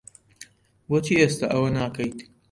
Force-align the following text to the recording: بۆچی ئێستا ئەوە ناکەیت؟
بۆچی 0.89 1.19
ئێستا 1.21 1.45
ئەوە 1.51 1.69
ناکەیت؟ 1.77 2.17